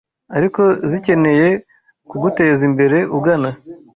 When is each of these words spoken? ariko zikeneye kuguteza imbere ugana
ariko 0.37 0.61
zikeneye 0.89 1.47
kuguteza 2.09 2.61
imbere 2.69 2.97
ugana 3.17 3.51